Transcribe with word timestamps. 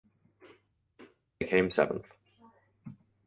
They 1.39 1.45
came 1.45 1.69
seventh. 1.69 2.05